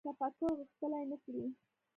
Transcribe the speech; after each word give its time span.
تفکر 0.09 0.49
غښتلی 0.59 1.03
نه 1.11 1.17
کړي 1.23 1.43